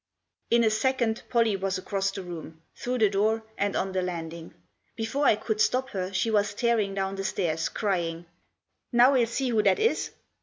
[0.49, 4.51] IN a second Pollie was across the room, through the door, and on the landing.
[4.95, 8.25] Before I could stop her she was tearing down the stairs, crying,"
[8.91, 10.09] Now we'll see who that is